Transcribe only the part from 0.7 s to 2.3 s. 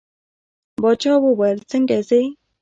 باچا وویل څنګه ځې.